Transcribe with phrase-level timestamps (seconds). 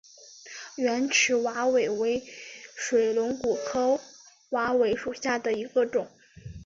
[0.77, 2.23] 圆齿瓦韦为
[2.75, 4.01] 水龙骨科
[4.49, 6.07] 瓦韦属下的一个种。